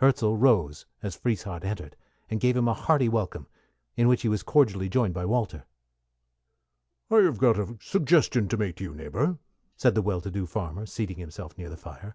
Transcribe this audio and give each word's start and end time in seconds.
Hirzel 0.00 0.36
rose 0.36 0.86
as 1.02 1.16
Frieshardt 1.16 1.64
entered, 1.64 1.96
and 2.30 2.38
gave 2.38 2.56
him 2.56 2.68
a 2.68 2.72
hearty 2.72 3.08
welcome, 3.08 3.48
in 3.96 4.06
which 4.06 4.22
he 4.22 4.28
was 4.28 4.44
cordially 4.44 4.88
joined 4.88 5.12
by 5.12 5.24
Walter. 5.26 5.64
"I 7.10 7.16
have 7.22 7.38
got 7.38 7.58
a 7.58 7.76
suggestion 7.80 8.46
to 8.46 8.56
make 8.56 8.76
to 8.76 8.84
you, 8.84 8.94
neighbor," 8.94 9.38
said 9.76 9.96
the 9.96 10.02
well 10.02 10.20
to 10.20 10.30
do 10.30 10.46
farmer, 10.46 10.86
seating 10.86 11.16
himself 11.18 11.58
near 11.58 11.68
the 11.68 11.76
fire. 11.76 12.14